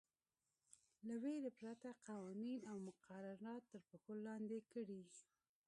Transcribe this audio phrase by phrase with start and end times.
[1.07, 5.01] له وېرې پرته قوانین او مقررات تر پښو لاندې کړي.